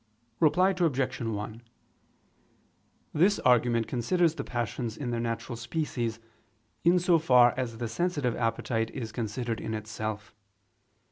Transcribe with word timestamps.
Reply 0.39 0.71
Obj. 0.71 1.21
1: 1.21 1.61
This 3.13 3.37
argument 3.37 3.85
considers 3.87 4.33
the 4.33 4.43
passions 4.43 4.97
in 4.97 5.11
their 5.11 5.19
natural 5.19 5.55
species, 5.55 6.19
in 6.83 6.97
so 6.97 7.19
far 7.19 7.53
as 7.55 7.77
the 7.77 7.87
sensitive 7.87 8.35
appetite 8.35 8.89
is 8.95 9.11
considered 9.11 9.61
in 9.61 9.75
itself. 9.75 10.33